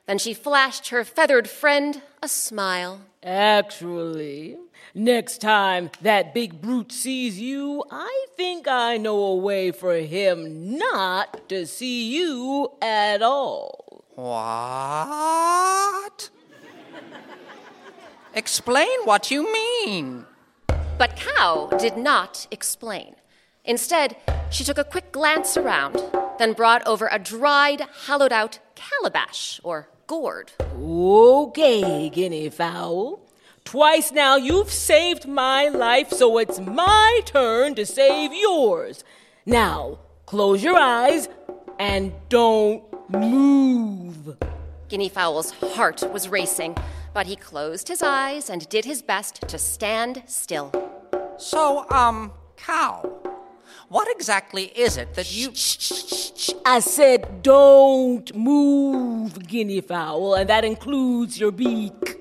Then 0.06 0.18
she 0.18 0.34
flashed 0.34 0.90
her 0.90 1.04
feathered 1.04 1.50
friend 1.50 2.02
a 2.22 2.28
smile. 2.28 3.02
Actually, 3.24 4.58
next 4.94 5.40
time 5.40 5.90
that 6.02 6.34
big 6.34 6.60
brute 6.62 6.92
sees 6.92 7.40
you, 7.40 7.84
I 7.90 8.26
think 8.36 8.68
I 8.68 8.98
know 8.98 9.18
a 9.24 9.36
way 9.36 9.72
for 9.72 9.96
him 9.96 10.78
not 10.78 11.48
to 11.50 11.66
see 11.66 12.12
you 12.16 12.72
at 12.82 13.22
all. 13.22 14.04
What? 14.16 15.12
Explain 18.34 19.00
what 19.06 19.32
you 19.32 19.52
mean. 19.54 20.26
But 21.02 21.16
Cow 21.16 21.68
did 21.80 21.98
not 21.98 22.46
explain. 22.52 23.16
Instead, 23.66 24.18
she 24.52 24.64
took 24.64 24.78
a 24.78 24.84
quick 24.84 25.12
glance 25.12 25.58
around, 25.58 26.00
then 26.38 26.54
brought 26.54 26.86
over 26.86 27.10
a 27.12 27.18
dried, 27.18 27.82
hollowed 28.06 28.32
out 28.32 28.60
calabash 28.76 29.60
or 29.64 29.90
gourd. 30.06 30.52
Okay, 30.80 32.08
guinea 32.12 32.52
fowl. 32.52 33.20
Twice 33.66 34.12
now 34.12 34.36
you've 34.36 34.70
saved 34.70 35.28
my 35.28 35.70
life, 35.70 36.12
so 36.12 36.38
it's 36.38 36.60
my 36.60 37.22
turn 37.26 37.74
to 37.74 37.86
save 37.88 38.32
yours. 38.32 39.04
Now, 39.44 39.98
close 40.28 40.64
your 40.64 40.78
eyes 40.78 41.30
and 41.80 42.14
don't 42.30 42.84
move. 43.10 44.38
Guinea 44.88 45.10
Fowl's 45.10 45.50
heart 45.74 46.04
was 46.14 46.30
racing, 46.30 46.78
but 47.12 47.26
he 47.26 47.36
closed 47.36 47.88
his 47.88 48.04
eyes 48.04 48.52
and 48.52 48.70
did 48.70 48.86
his 48.86 49.02
best 49.02 49.48
to 49.48 49.58
stand 49.58 50.22
still. 50.28 50.91
So, 51.42 51.90
um, 51.90 52.32
cow, 52.56 53.02
what 53.90 54.08
exactly 54.12 54.66
is 54.66 54.96
it 54.96 55.16
that 55.16 55.34
you. 55.36 55.56
Shh! 55.56 56.52
I 56.64 56.80
said 56.80 57.42
don't 57.42 58.34
move, 58.36 59.48
guinea 59.48 59.82
fowl, 59.82 60.36
and 60.36 60.48
that 60.52 60.64
includes 60.64 61.40
your 61.40 61.52
beak. 61.52 62.20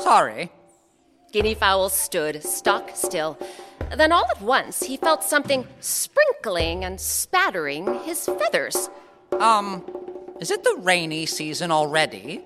Sorry. 0.00 0.50
Guinea 1.30 1.54
Fowl 1.54 1.88
stood 1.88 2.42
stock 2.42 2.90
still. 2.94 3.38
Then 3.96 4.10
all 4.10 4.26
at 4.28 4.42
once 4.42 4.82
he 4.82 4.96
felt 4.96 5.22
something 5.22 5.68
sprinkling 5.78 6.84
and 6.84 7.00
spattering 7.00 8.00
his 8.00 8.26
feathers. 8.26 8.90
Um, 9.38 9.84
is 10.40 10.50
it 10.50 10.64
the 10.64 10.80
rainy 10.80 11.26
season 11.26 11.70
already? 11.70 12.42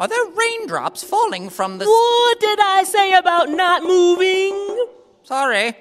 Are 0.00 0.06
there 0.06 0.26
raindrops 0.26 1.02
falling 1.02 1.50
from 1.50 1.78
the. 1.78 1.84
What 1.84 2.38
did 2.38 2.60
I 2.60 2.84
say 2.84 3.14
about 3.14 3.48
not 3.48 3.82
moving? 3.82 4.86
Sorry. 5.24 5.74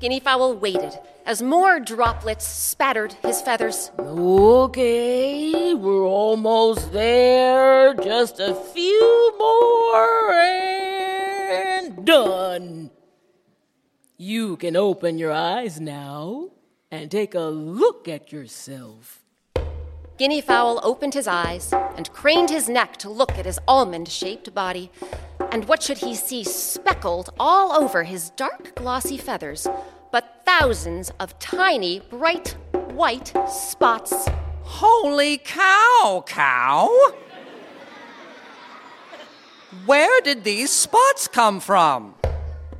Guinea 0.00 0.18
Fowl 0.18 0.56
waited 0.56 0.98
as 1.26 1.40
more 1.40 1.78
droplets 1.78 2.44
spattered 2.44 3.12
his 3.22 3.40
feathers. 3.40 3.92
Okay, 4.00 5.74
we're 5.74 6.06
almost 6.06 6.92
there. 6.92 7.94
Just 7.94 8.40
a 8.40 8.54
few 8.54 9.32
more 9.38 10.32
and 10.32 12.04
done. 12.04 12.90
You 14.16 14.56
can 14.56 14.74
open 14.74 15.18
your 15.18 15.32
eyes 15.32 15.80
now 15.80 16.50
and 16.90 17.10
take 17.10 17.36
a 17.36 17.42
look 17.42 18.08
at 18.08 18.32
yourself. 18.32 19.19
Guinea 20.20 20.42
Fowl 20.42 20.80
opened 20.82 21.14
his 21.14 21.26
eyes 21.26 21.72
and 21.72 22.12
craned 22.12 22.50
his 22.50 22.68
neck 22.68 22.98
to 22.98 23.08
look 23.08 23.38
at 23.38 23.46
his 23.46 23.58
almond 23.66 24.06
shaped 24.06 24.52
body. 24.52 24.90
And 25.50 25.66
what 25.66 25.82
should 25.82 25.96
he 25.96 26.14
see 26.14 26.44
speckled 26.44 27.32
all 27.40 27.72
over 27.72 28.02
his 28.02 28.28
dark, 28.28 28.74
glossy 28.74 29.16
feathers 29.16 29.66
but 30.12 30.42
thousands 30.44 31.10
of 31.18 31.38
tiny, 31.38 32.00
bright, 32.00 32.54
white 32.92 33.32
spots? 33.48 34.28
Holy 34.60 35.38
cow, 35.38 36.22
cow! 36.26 36.90
Where 39.86 40.20
did 40.20 40.44
these 40.44 40.70
spots 40.70 41.28
come 41.28 41.60
from? 41.60 42.14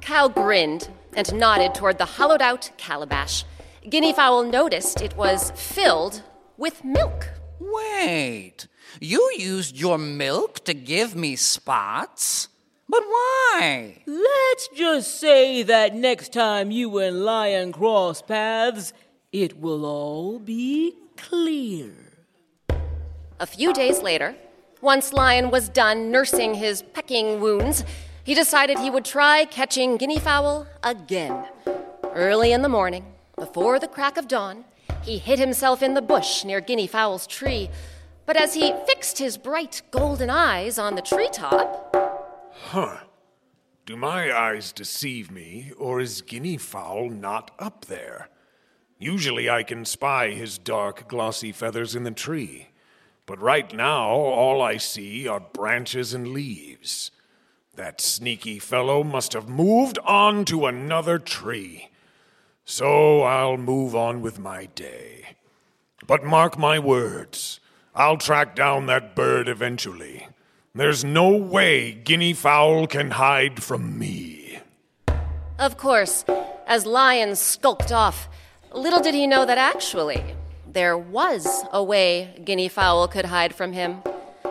Cow 0.02 0.28
grinned 0.28 0.90
and 1.14 1.32
nodded 1.32 1.74
toward 1.74 1.96
the 1.96 2.04
hollowed 2.04 2.42
out 2.42 2.70
calabash. 2.76 3.46
Guinea 3.88 4.12
Fowl 4.12 4.44
noticed 4.44 5.00
it 5.00 5.16
was 5.16 5.52
filled 5.52 6.22
with 6.60 6.84
milk. 6.84 7.30
Wait, 7.58 8.68
you 9.00 9.32
used 9.38 9.76
your 9.76 9.96
milk 9.96 10.62
to 10.66 10.74
give 10.74 11.16
me 11.16 11.34
spots? 11.34 12.48
But 12.86 13.02
why? 13.06 14.02
Let's 14.06 14.68
just 14.76 15.18
say 15.18 15.62
that 15.62 15.94
next 15.94 16.34
time 16.34 16.70
you 16.70 16.98
and 16.98 17.24
Lion 17.24 17.72
cross 17.72 18.20
paths, 18.20 18.92
it 19.32 19.58
will 19.58 19.86
all 19.86 20.38
be 20.38 20.96
clear. 21.16 21.92
A 23.38 23.46
few 23.46 23.72
days 23.72 24.02
later, 24.02 24.34
once 24.82 25.14
Lion 25.14 25.50
was 25.50 25.70
done 25.70 26.10
nursing 26.10 26.54
his 26.54 26.82
pecking 26.82 27.40
wounds, 27.40 27.84
he 28.22 28.34
decided 28.34 28.78
he 28.78 28.90
would 28.90 29.06
try 29.06 29.46
catching 29.46 29.96
guinea 29.96 30.18
fowl 30.18 30.66
again. 30.82 31.46
Early 32.12 32.52
in 32.52 32.60
the 32.60 32.68
morning, 32.68 33.06
before 33.36 33.78
the 33.78 33.88
crack 33.88 34.18
of 34.18 34.28
dawn, 34.28 34.64
he 35.02 35.18
hid 35.18 35.38
himself 35.38 35.82
in 35.82 35.94
the 35.94 36.02
bush 36.02 36.44
near 36.44 36.60
guinea 36.60 36.86
fowl's 36.86 37.26
tree. 37.26 37.70
But 38.26 38.36
as 38.36 38.54
he 38.54 38.72
fixed 38.86 39.18
his 39.18 39.36
bright 39.36 39.82
golden 39.90 40.30
eyes 40.30 40.78
on 40.78 40.94
the 40.94 41.02
treetop, 41.02 41.96
Huh. 42.52 42.98
Do 43.86 43.96
my 43.96 44.32
eyes 44.32 44.72
deceive 44.72 45.30
me, 45.30 45.72
or 45.76 45.98
is 45.98 46.22
guinea 46.22 46.56
fowl 46.56 47.10
not 47.10 47.50
up 47.58 47.86
there? 47.86 48.28
Usually 48.98 49.50
I 49.50 49.64
can 49.64 49.84
spy 49.84 50.30
his 50.30 50.58
dark, 50.58 51.08
glossy 51.08 51.50
feathers 51.50 51.96
in 51.96 52.04
the 52.04 52.12
tree. 52.12 52.68
But 53.26 53.40
right 53.40 53.74
now, 53.74 54.10
all 54.10 54.62
I 54.62 54.76
see 54.76 55.26
are 55.26 55.40
branches 55.40 56.14
and 56.14 56.28
leaves. 56.28 57.10
That 57.74 58.00
sneaky 58.00 58.58
fellow 58.58 59.02
must 59.02 59.32
have 59.32 59.48
moved 59.48 59.98
on 60.04 60.44
to 60.44 60.66
another 60.66 61.18
tree. 61.18 61.89
So 62.70 63.22
I'll 63.22 63.56
move 63.56 63.96
on 63.96 64.22
with 64.22 64.38
my 64.38 64.66
day. 64.66 65.34
But 66.06 66.22
mark 66.22 66.56
my 66.56 66.78
words, 66.78 67.58
I'll 67.96 68.16
track 68.16 68.54
down 68.54 68.86
that 68.86 69.16
bird 69.16 69.48
eventually. 69.48 70.28
There's 70.72 71.04
no 71.04 71.30
way 71.30 71.90
guinea 71.90 72.32
fowl 72.32 72.86
can 72.86 73.10
hide 73.10 73.60
from 73.60 73.98
me. 73.98 74.60
Of 75.58 75.78
course, 75.78 76.24
as 76.68 76.86
Lion 76.86 77.34
skulked 77.34 77.90
off, 77.90 78.28
little 78.72 79.00
did 79.00 79.14
he 79.14 79.26
know 79.26 79.44
that 79.44 79.58
actually 79.58 80.22
there 80.64 80.96
was 80.96 81.64
a 81.72 81.82
way 81.82 82.40
guinea 82.44 82.68
fowl 82.68 83.08
could 83.08 83.24
hide 83.24 83.52
from 83.52 83.72
him. 83.72 84.00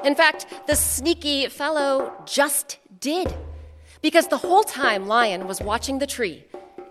In 0.04 0.14
fact, 0.14 0.46
the 0.68 0.76
sneaky 0.76 1.48
fellow 1.48 2.12
just 2.26 2.80
did. 3.00 3.34
Because 4.02 4.28
the 4.28 4.40
whole 4.40 4.64
time 4.64 5.08
Lion 5.08 5.48
was 5.48 5.62
watching 5.62 6.00
the 6.00 6.08
tree, 6.08 6.44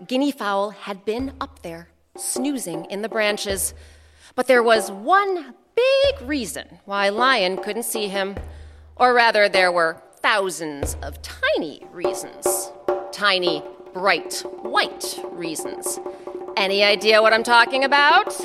guinea 0.07 0.31
fowl 0.31 0.71
had 0.71 1.05
been 1.05 1.33
up 1.41 1.61
there, 1.61 1.89
snoozing 2.17 2.85
in 2.85 3.01
the 3.01 3.09
branches. 3.09 3.73
But 4.35 4.47
there 4.47 4.63
was 4.63 4.91
one 4.91 5.53
big 5.75 6.21
reason 6.27 6.79
why 6.85 7.09
Lion 7.09 7.57
couldn't 7.57 7.83
see 7.83 8.07
him. 8.07 8.35
Or 8.95 9.13
rather, 9.13 9.49
there 9.49 9.71
were 9.71 10.01
thousands 10.17 10.95
of 11.01 11.21
tiny 11.21 11.85
reasons. 11.91 12.71
Tiny, 13.11 13.63
bright, 13.93 14.43
white 14.61 15.19
reasons. 15.31 15.99
Any 16.57 16.83
idea 16.83 17.21
what 17.21 17.33
I'm 17.33 17.43
talking 17.43 17.83
about? 17.83 18.35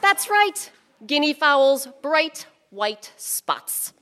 That's 0.00 0.30
right, 0.30 0.70
guinea 1.06 1.32
fowl's 1.32 1.88
bright 2.02 2.46
white 2.70 3.12
spots. 3.16 3.92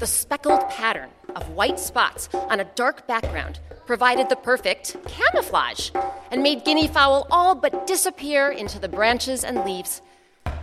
The 0.00 0.06
speckled 0.06 0.66
pattern 0.70 1.10
of 1.36 1.50
white 1.50 1.78
spots 1.78 2.30
on 2.32 2.58
a 2.58 2.64
dark 2.64 3.06
background 3.06 3.60
provided 3.84 4.30
the 4.30 4.36
perfect 4.36 4.96
camouflage 5.06 5.90
and 6.30 6.42
made 6.42 6.64
guinea 6.64 6.88
fowl 6.88 7.26
all 7.30 7.54
but 7.54 7.86
disappear 7.86 8.48
into 8.48 8.78
the 8.78 8.88
branches 8.88 9.44
and 9.44 9.62
leaves. 9.66 10.00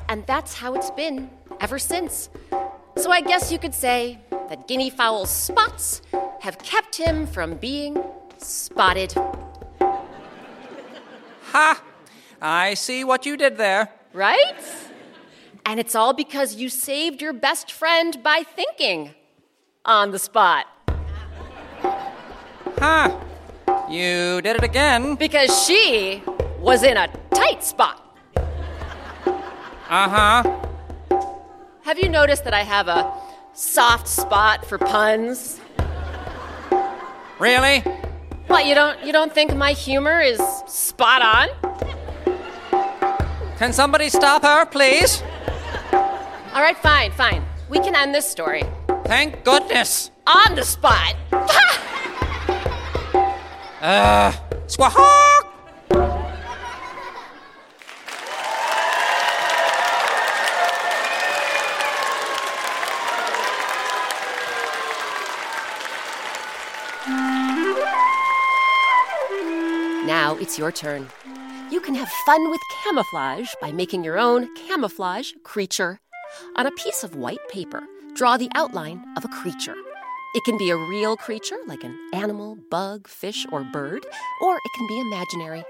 And 0.10 0.26
that's 0.26 0.56
how 0.56 0.74
it's 0.74 0.90
been 0.90 1.30
ever 1.60 1.78
since. 1.78 2.32
So 2.96 3.12
I 3.12 3.22
guess 3.22 3.52
you 3.52 3.60
could 3.60 3.76
say 3.76 4.18
that 4.50 4.68
guinea 4.68 4.90
fowl's 4.90 5.30
spots 5.30 6.02
have 6.40 6.58
kept 6.58 6.96
him 6.96 7.28
from 7.28 7.58
being 7.58 8.04
spotted. 8.40 9.14
Ha! 11.52 11.82
I 12.42 12.74
see 12.74 13.04
what 13.04 13.26
you 13.28 13.38
did 13.38 13.58
there. 13.58 13.90
Right? 14.14 14.56
And 15.66 15.80
it's 15.80 15.96
all 15.96 16.14
because 16.14 16.56
you 16.56 16.70
saved 16.70 17.22
your 17.22 17.34
best 17.34 17.72
friend 17.72 18.18
by 18.24 18.44
thinking 18.44 19.14
on 19.88 20.12
the 20.12 20.20
spot. 20.20 20.68
Huh. 22.78 23.18
You 23.90 24.42
did 24.42 24.58
it 24.58 24.64
again. 24.64 25.16
Because 25.16 25.66
she 25.66 26.22
was 26.60 26.84
in 26.84 26.98
a 26.98 27.08
tight 27.34 27.64
spot. 27.64 28.04
Uh 29.90 30.10
huh. 30.10 30.44
Have 31.84 31.98
you 31.98 32.10
noticed 32.10 32.44
that 32.44 32.54
I 32.54 32.64
have 32.64 32.90
a 32.90 33.10
soft 33.54 34.08
spot 34.08 34.66
for 34.66 34.78
puns? 34.78 35.62
Really? 37.40 37.80
What, 38.48 38.66
you 38.66 38.76
don't 38.76 39.02
you 39.06 39.14
don't 39.14 39.34
think 39.34 39.56
my 39.56 39.72
humor 39.72 40.20
is 40.20 40.42
spot 40.68 41.22
on? 41.22 41.48
Can 43.58 43.72
somebody 43.72 44.10
stop 44.10 44.44
her, 44.44 44.66
please? 44.66 45.24
All 45.94 46.62
right, 46.62 46.78
fine, 46.78 47.12
fine. 47.12 47.44
We 47.70 47.80
can 47.80 47.96
end 47.96 48.14
this 48.14 48.30
story 48.30 48.64
Thank 49.06 49.44
goodness. 49.44 50.12
on 50.26 50.56
the 50.56 50.64
spot. 50.64 51.16
Uh, 53.80 54.34
squawk! 54.66 54.92
Now 70.08 70.36
it's 70.42 70.58
your 70.58 70.72
turn. 70.72 71.08
You 71.70 71.80
can 71.82 71.94
have 71.94 72.10
fun 72.26 72.50
with 72.50 72.60
camouflage 72.84 73.54
by 73.62 73.72
making 73.72 74.04
your 74.04 74.18
own 74.18 74.54
camouflage 74.56 75.34
creature. 75.44 76.00
On 76.56 76.66
a 76.66 76.72
piece 76.72 77.04
of 77.04 77.16
white 77.16 77.48
paper, 77.50 77.84
draw 78.18 78.36
the 78.36 78.50
outline 78.56 79.06
of 79.16 79.24
a 79.24 79.28
creature. 79.28 79.76
It 80.34 80.44
can 80.44 80.58
be 80.58 80.72
a 80.72 80.76
real 80.76 81.16
creature, 81.16 81.60
like 81.68 81.84
an 81.84 81.96
animal, 82.14 82.58
bug, 82.72 83.08
fish, 83.08 83.46
or 83.52 83.64
bird, 83.64 84.08
or 84.42 84.56
it 84.56 84.72
can 84.76 84.88
be 84.88 85.00
imaginary. 85.00 85.64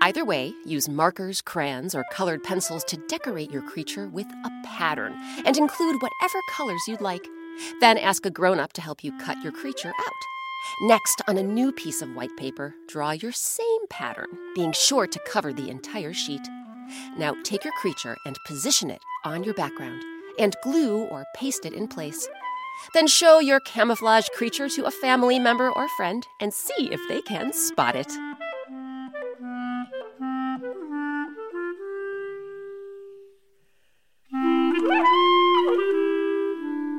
Either 0.00 0.24
way, 0.24 0.54
use 0.64 0.88
markers, 0.88 1.42
crayons, 1.42 1.94
or 1.94 2.02
colored 2.10 2.42
pencils 2.42 2.82
to 2.84 2.96
decorate 3.08 3.50
your 3.50 3.60
creature 3.60 4.08
with 4.08 4.26
a 4.26 4.50
pattern 4.64 5.14
and 5.44 5.58
include 5.58 6.00
whatever 6.00 6.40
colors 6.56 6.82
you'd 6.88 7.02
like. 7.02 7.28
Then 7.80 7.98
ask 7.98 8.24
a 8.24 8.30
grown 8.30 8.58
up 8.58 8.72
to 8.74 8.80
help 8.80 9.04
you 9.04 9.16
cut 9.18 9.42
your 9.42 9.52
creature 9.52 9.92
out. 10.00 10.22
Next, 10.84 11.20
on 11.28 11.36
a 11.36 11.42
new 11.42 11.72
piece 11.72 12.00
of 12.00 12.14
white 12.14 12.34
paper, 12.38 12.74
draw 12.88 13.10
your 13.10 13.32
same 13.32 13.86
pattern, 13.90 14.28
being 14.54 14.72
sure 14.72 15.06
to 15.06 15.20
cover 15.26 15.52
the 15.52 15.68
entire 15.68 16.14
sheet. 16.14 16.46
Now 17.18 17.36
take 17.44 17.64
your 17.64 17.74
creature 17.74 18.16
and 18.24 18.38
position 18.46 18.90
it 18.90 19.02
on 19.24 19.44
your 19.44 19.54
background 19.54 20.02
and 20.38 20.56
glue 20.62 21.04
or 21.04 21.24
paste 21.36 21.64
it 21.64 21.72
in 21.72 21.88
place. 21.88 22.28
Then 22.94 23.06
show 23.06 23.38
your 23.38 23.60
camouflage 23.60 24.28
creature 24.34 24.68
to 24.70 24.84
a 24.84 24.90
family 24.90 25.38
member 25.38 25.70
or 25.70 25.88
friend 25.96 26.26
and 26.40 26.52
see 26.52 26.90
if 26.90 27.00
they 27.08 27.20
can 27.22 27.52
spot 27.52 27.96
it. 27.96 28.12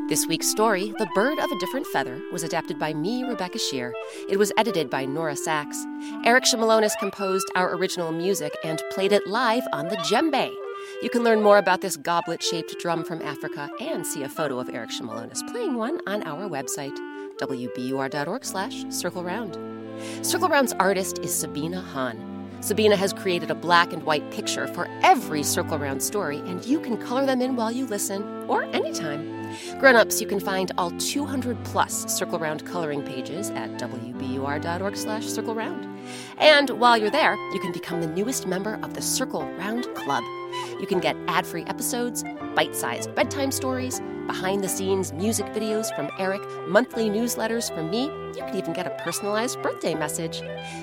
This 0.09 0.27
week's 0.27 0.47
story, 0.47 0.93
The 0.99 1.09
Bird 1.15 1.39
of 1.39 1.49
a 1.51 1.59
Different 1.59 1.87
Feather, 1.87 2.21
was 2.31 2.43
adapted 2.43 2.77
by 2.77 2.93
me, 2.93 3.23
Rebecca 3.23 3.57
Sheir. 3.57 3.93
It 4.29 4.37
was 4.37 4.51
edited 4.57 4.89
by 4.89 5.05
Nora 5.05 5.33
Saks. 5.33 5.75
Eric 6.23 6.43
Shimelonis 6.43 6.91
composed 6.99 7.47
our 7.55 7.73
original 7.75 8.11
music 8.11 8.55
and 8.63 8.83
played 8.91 9.11
it 9.11 9.25
live 9.25 9.63
on 9.73 9.87
the 9.87 9.97
djembe. 9.97 10.53
You 11.03 11.09
can 11.09 11.25
learn 11.25 11.43
more 11.43 11.57
about 11.57 11.81
this 11.81 11.97
goblet 11.97 12.41
shaped 12.41 12.79
drum 12.79 13.03
from 13.03 13.21
Africa 13.21 13.69
and 13.81 14.07
see 14.07 14.23
a 14.23 14.29
photo 14.29 14.57
of 14.57 14.69
Eric 14.69 14.89
Shimelonis 14.89 15.45
playing 15.51 15.75
one 15.75 15.99
on 16.07 16.23
our 16.23 16.47
website, 16.47 16.97
wbur.org 17.39 18.45
slash 18.45 18.85
circle 18.87 19.21
round. 19.21 19.57
Circle 20.25 20.47
Round's 20.47 20.71
artist 20.79 21.19
is 21.19 21.35
Sabina 21.35 21.81
Hahn. 21.81 22.47
Sabina 22.61 22.95
has 22.95 23.11
created 23.11 23.51
a 23.51 23.55
black 23.55 23.91
and 23.91 24.03
white 24.03 24.31
picture 24.31 24.65
for 24.65 24.87
every 25.01 25.43
Circle 25.43 25.77
Round 25.77 26.01
story, 26.01 26.37
and 26.45 26.63
you 26.63 26.79
can 26.79 26.95
color 26.95 27.25
them 27.25 27.41
in 27.41 27.57
while 27.57 27.69
you 27.69 27.85
listen 27.85 28.23
or 28.47 28.63
anytime. 28.63 29.29
Grown-ups, 29.81 30.21
you 30.21 30.27
can 30.27 30.39
find 30.39 30.71
all 30.77 30.91
200 30.91 31.61
plus 31.65 32.17
Circle 32.17 32.39
Round 32.39 32.65
coloring 32.65 33.03
pages 33.03 33.49
at 33.49 33.71
wbur.org 33.71 34.95
slash 34.95 35.25
circle 35.25 35.53
round. 35.53 35.85
And 36.37 36.69
while 36.69 36.97
you're 36.97 37.11
there, 37.11 37.35
you 37.51 37.59
can 37.59 37.73
become 37.73 37.99
the 37.99 38.07
newest 38.07 38.47
member 38.47 38.79
of 38.81 38.93
the 38.93 39.01
Circle 39.01 39.43
Round 39.57 39.83
Club. 39.95 40.23
You 40.79 40.87
can 40.87 40.99
get 40.99 41.15
ad-free 41.27 41.63
episodes, 41.65 42.23
bite-sized 42.55 43.13
bedtime 43.15 43.51
stories, 43.51 44.01
behind-the-scenes 44.27 45.13
music 45.13 45.45
videos 45.47 45.93
from 45.95 46.09
Eric, 46.17 46.41
monthly 46.67 47.09
newsletters 47.09 47.73
from 47.73 47.89
me. 47.89 48.03
You 48.03 48.43
can 48.45 48.55
even 48.55 48.73
get 48.73 48.87
a 48.87 49.03
personalized 49.03 49.61
birthday 49.61 49.95
message. 49.95 50.41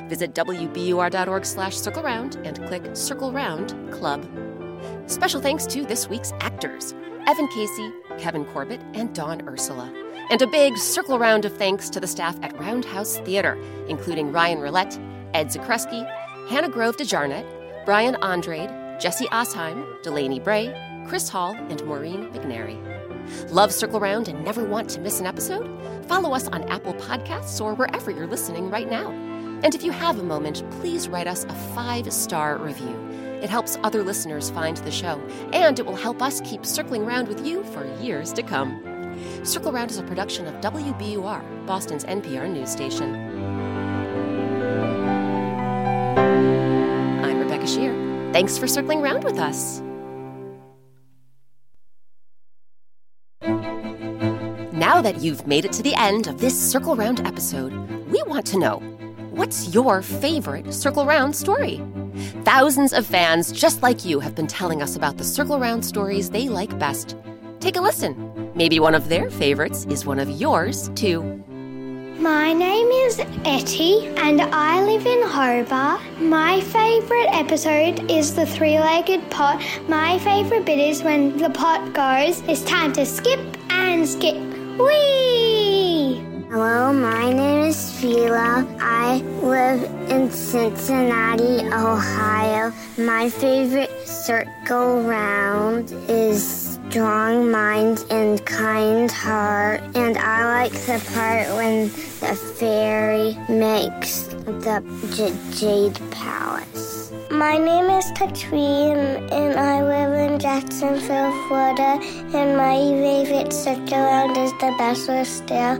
Visit 0.09 0.35
wbur.org 0.35 1.47
slash 1.47 1.77
circle 1.77 2.03
round 2.03 2.37
and 2.45 2.65
click 2.67 2.85
Circle 2.95 3.33
Round 3.33 3.93
Club. 3.93 4.27
Special 5.07 5.41
thanks 5.41 5.67
to 5.67 5.85
this 5.85 6.09
week's 6.09 6.33
actors 6.41 6.95
Evan 7.27 7.49
Casey, 7.49 7.93
Kevin 8.19 8.45
Corbett, 8.47 8.81
and 8.95 9.15
Dawn 9.15 9.47
Ursula. 9.49 9.93
And 10.31 10.41
a 10.43 10.47
big 10.47 10.77
circle 10.77 11.19
round 11.19 11.45
of 11.45 11.57
thanks 11.57 11.91
to 11.91 12.01
the 12.01 12.07
staff 12.07 12.39
at 12.43 12.59
Round 12.59 12.85
House 12.85 13.19
Theatre, 13.19 13.59
including 13.89 14.33
Ryan 14.33 14.59
Rilette, 14.59 14.99
Ed 15.35 15.49
Zakreski, 15.49 16.07
Hannah 16.49 16.69
Grove 16.69 16.97
DeJarnett, 16.97 17.85
Brian 17.85 18.17
Andrade, 18.23 18.71
Jesse 19.01 19.25
Osheim, 19.29 20.03
Delaney 20.03 20.39
Bray, 20.39 20.75
Chris 21.07 21.31
Hall, 21.31 21.55
and 21.55 21.83
Maureen 21.87 22.31
McNary. 22.33 22.79
Love 23.51 23.73
Circle 23.73 23.99
Round 23.99 24.29
and 24.29 24.45
never 24.45 24.63
want 24.63 24.91
to 24.91 25.01
miss 25.01 25.21
an 25.21 25.27
episode? 25.27 25.67
Follow 26.07 26.35
us 26.35 26.49
on 26.49 26.65
Apple 26.65 26.93
Podcasts 26.95 27.65
or 27.65 27.73
wherever 27.73 28.11
you're 28.11 28.27
listening 28.27 28.69
right 28.69 28.91
now. 28.91 29.11
And 29.63 29.75
if 29.75 29.83
you 29.83 29.91
have 29.91 30.19
a 30.19 30.23
moment, 30.23 30.63
please 30.73 31.09
write 31.09 31.27
us 31.27 31.45
a 31.45 31.55
five 31.75 32.13
star 32.13 32.59
review. 32.59 32.95
It 33.43 33.49
helps 33.49 33.79
other 33.83 34.03
listeners 34.03 34.51
find 34.51 34.77
the 34.77 34.91
show, 34.91 35.19
and 35.55 35.79
it 35.79 35.87
will 35.87 35.97
help 35.97 36.21
us 36.21 36.43
keep 36.43 36.67
circling 36.67 37.07
round 37.07 37.27
with 37.29 37.47
you 37.47 37.65
for 37.65 37.87
years 38.03 38.35
to 38.35 38.43
come. 38.43 38.85
Circle 39.45 39.73
Round 39.73 39.91
is 39.91 39.97
a 39.97 40.03
production 40.03 40.47
of 40.47 40.55
WBUR, 40.57 41.67
Boston's 41.67 42.05
NPR 42.05 42.51
news 42.53 42.71
station. 42.71 43.30
Thanks 48.41 48.57
for 48.57 48.67
circling 48.67 49.03
round 49.03 49.23
with 49.23 49.39
us. 49.39 49.83
Now 54.73 55.03
that 55.03 55.19
you've 55.21 55.47
made 55.47 55.67
it 55.67 55.73
to 55.73 55.83
the 55.83 55.95
end 55.95 56.27
of 56.27 56.41
this 56.41 56.59
Circle 56.59 56.97
Round 56.97 57.21
episode, 57.27 57.75
we 58.09 58.23
want 58.23 58.47
to 58.47 58.59
know 58.59 58.79
what's 59.33 59.75
your 59.75 60.01
favorite 60.01 60.73
Circle 60.73 61.05
Round 61.05 61.37
story? 61.37 61.83
Thousands 62.45 62.95
of 62.95 63.05
fans 63.05 63.53
just 63.53 63.83
like 63.83 64.07
you 64.07 64.21
have 64.21 64.35
been 64.35 64.47
telling 64.47 64.81
us 64.81 64.97
about 64.97 65.19
the 65.19 65.25
Circle 65.25 65.61
Round 65.61 65.85
stories 65.85 66.31
they 66.31 66.49
like 66.49 66.79
best. 66.79 67.17
Take 67.59 67.77
a 67.77 67.83
listen. 67.83 68.51
Maybe 68.55 68.81
one 68.81 68.95
of 68.95 69.11
their 69.11 69.29
favorites 69.29 69.85
is 69.91 70.07
one 70.07 70.19
of 70.19 70.31
yours, 70.31 70.89
too. 70.95 71.45
My 72.21 72.53
name 72.53 72.89
is 72.89 73.19
Etty 73.47 74.09
and 74.19 74.43
I 74.43 74.85
live 74.85 75.07
in 75.07 75.23
Hobart. 75.23 76.03
My 76.21 76.61
favourite 76.61 77.29
episode 77.33 78.11
is 78.11 78.35
the 78.35 78.45
three 78.45 78.79
legged 78.79 79.31
pot. 79.31 79.65
My 79.89 80.19
favourite 80.19 80.67
bit 80.67 80.79
is 80.79 81.03
when 81.03 81.39
the 81.39 81.49
pot 81.49 81.95
goes, 81.95 82.43
it's 82.43 82.63
time 82.63 82.93
to 82.93 83.07
skip 83.07 83.41
and 83.71 84.07
skip. 84.07 84.37
Whee! 84.79 86.23
Hello, 86.51 86.93
my 86.93 87.33
name 87.33 87.65
is 87.65 87.91
Fila. 87.99 88.67
I 88.79 89.23
live 89.41 89.83
in 90.11 90.31
Cincinnati, 90.31 91.65
Ohio. 91.69 92.71
My 92.99 93.31
favorite 93.31 94.07
circle 94.07 95.05
round 95.05 95.91
is 96.11 96.70
strong 96.91 97.53
mind 97.53 98.05
and 98.11 98.45
kind 98.47 99.11
heart. 99.13 99.81
And 99.95 100.19
I 100.19 100.45
like 100.45 100.73
the 100.73 100.99
part 101.15 101.47
when 101.55 101.85
the 102.19 102.35
fairy 102.59 103.39
makes 103.49 104.23
the 104.65 104.83
j- 105.15 105.39
jade 105.57 106.01
palace. 106.11 107.13
My 107.31 107.57
name 107.59 107.89
is 107.91 108.11
Katrine 108.17 108.99
and 109.31 109.57
I 109.57 109.85
live 109.85 110.33
in 110.33 110.41
Jacksonville, 110.41 111.31
Florida. 111.47 112.01
And 112.35 112.57
my 112.57 112.77
favorite 112.77 113.53
circle 113.53 113.99
round 113.99 114.37
is 114.37 114.51
the 114.55 114.75
Basilisk 114.77 115.47
Tale. 115.47 115.79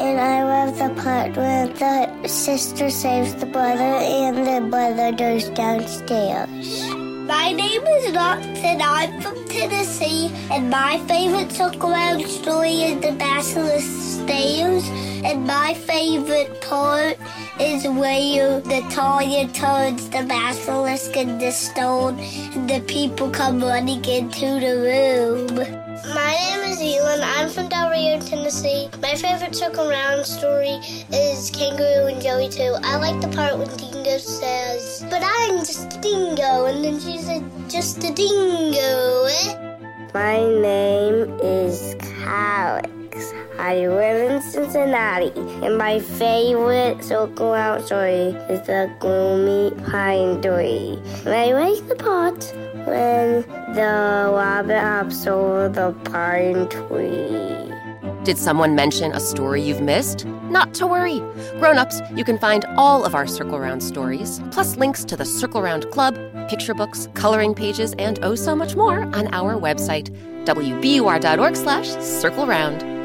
And 0.00 0.20
I 0.20 0.42
love 0.42 0.76
the 0.76 0.90
part 1.00 1.36
where 1.36 1.68
the 1.68 2.26
sister 2.26 2.90
saves 2.90 3.32
the 3.36 3.46
brother 3.46 3.94
and 4.18 4.38
the 4.44 4.68
brother 4.68 5.12
goes 5.12 5.50
downstairs. 5.50 6.97
My 7.28 7.52
name 7.52 7.86
is 7.86 8.10
Knox 8.14 8.42
and 8.64 8.82
I'm 8.82 9.20
from 9.20 9.44
Tennessee 9.48 10.30
and 10.50 10.70
my 10.70 10.96
favorite 11.06 11.52
circle 11.52 11.90
round 11.90 12.26
story 12.26 12.70
is 12.70 13.02
the 13.02 13.12
Basilisk 13.12 14.22
Stairs 14.22 14.88
and 15.22 15.46
my 15.46 15.74
favorite 15.74 16.58
part 16.62 17.18
is 17.60 17.86
where 17.86 18.60
the 18.60 18.80
Tanya 18.88 19.46
turns 19.48 20.08
the 20.08 20.22
basilisk 20.22 21.18
into 21.18 21.52
stone 21.52 22.18
and 22.18 22.70
the 22.70 22.80
people 22.88 23.28
come 23.28 23.60
running 23.60 24.02
into 24.06 24.58
the 24.58 24.74
room. 24.88 25.77
My 26.14 26.32
name 26.32 26.72
is 26.72 26.80
Elon. 26.80 27.20
I'm 27.22 27.50
from 27.50 27.68
Del 27.68 27.90
Rio, 27.90 28.18
Tennessee. 28.20 28.88
My 29.02 29.14
favorite 29.14 29.54
circle 29.54 29.90
round 29.90 30.24
story 30.24 30.80
is 31.12 31.50
Kangaroo 31.50 32.06
and 32.06 32.22
Joey 32.22 32.48
too. 32.48 32.76
I 32.82 32.96
like 32.96 33.20
the 33.20 33.28
part 33.28 33.58
when 33.58 33.68
Dingo 33.76 34.16
says, 34.16 35.04
But 35.10 35.22
I'm 35.22 35.58
just 35.58 35.98
a 35.98 36.00
dingo, 36.00 36.64
and 36.64 36.82
then 36.82 36.98
she 36.98 37.18
said, 37.18 37.44
Just 37.68 37.98
a 38.04 38.12
dingo. 38.14 39.26
Eh? 39.26 40.08
My 40.14 40.38
name 40.38 41.38
is 41.42 41.94
Alex. 42.24 42.88
I 43.58 43.86
live 43.88 44.30
in 44.30 44.40
Cincinnati, 44.40 45.32
and 45.64 45.76
my 45.76 45.98
favorite 46.00 47.04
circle 47.04 47.50
round 47.50 47.84
story 47.84 48.32
is 48.48 48.66
the 48.66 48.90
gloomy 48.98 49.72
pine 49.84 50.40
tree. 50.40 50.98
I 51.26 51.52
like 51.52 51.86
the 51.88 51.96
part 51.96 52.54
when 52.86 53.42
the 53.74 54.32
rabbit 54.34 54.80
hops 54.80 55.26
over 55.26 55.68
the 55.68 55.92
pine 56.10 56.68
tree. 56.68 57.72
Did 58.24 58.36
someone 58.36 58.74
mention 58.74 59.12
a 59.12 59.20
story 59.20 59.62
you've 59.62 59.80
missed? 59.80 60.26
Not 60.50 60.74
to 60.74 60.86
worry. 60.86 61.20
Grown-ups, 61.60 62.00
you 62.14 62.24
can 62.24 62.38
find 62.38 62.64
all 62.76 63.04
of 63.04 63.14
our 63.14 63.26
Circle 63.26 63.58
Round 63.58 63.82
stories, 63.82 64.40
plus 64.50 64.76
links 64.76 65.04
to 65.04 65.16
the 65.16 65.24
Circle 65.24 65.62
Round 65.62 65.90
Club, 65.90 66.18
picture 66.48 66.74
books, 66.74 67.08
coloring 67.14 67.54
pages, 67.54 67.94
and 67.98 68.18
oh 68.22 68.34
so 68.34 68.54
much 68.54 68.76
more 68.76 69.02
on 69.14 69.32
our 69.32 69.54
website, 69.54 70.10
wbur.org 70.44 71.56
slash 71.56 71.88
circle 72.02 72.46
round. 72.46 72.97